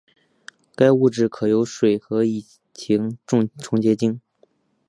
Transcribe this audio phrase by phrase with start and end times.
[0.75, 4.19] 该产物可由水和乙腈重结晶。